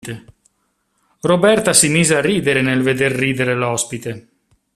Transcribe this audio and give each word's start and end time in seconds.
Roberta 1.21 1.73
si 1.75 1.87
mise 1.87 2.15
a 2.15 2.21
ridere 2.21 2.63
nel 2.63 2.81
veder 2.81 3.11
ridere 3.11 3.53
l'ospite. 3.53 4.27